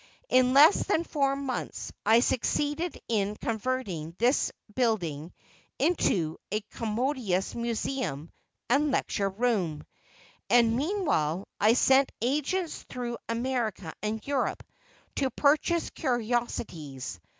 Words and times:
In 0.29 0.53
less 0.55 0.87
than 0.87 1.03
four 1.03 1.35
months, 1.35 1.93
I 2.07 2.21
succeeded 2.21 2.99
in 3.07 3.35
converting 3.35 4.15
this 4.17 4.51
building 4.73 5.31
into 5.77 6.37
a 6.51 6.61
commodious 6.71 7.53
Museum 7.53 8.31
and 8.67 8.89
lecture 8.89 9.29
room, 9.29 9.83
and 10.49 10.75
meanwhile 10.75 11.47
I 11.59 11.73
sent 11.73 12.11
agents 12.19 12.81
through 12.89 13.19
America 13.29 13.93
and 14.01 14.25
Europe 14.25 14.63
to 15.17 15.29
purchase 15.29 15.91
curiosities. 15.91 17.19